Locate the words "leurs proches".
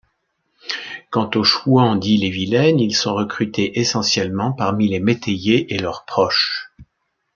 5.77-6.73